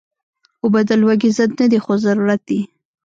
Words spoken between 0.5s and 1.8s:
اوبه د لوږې ضد نه دي،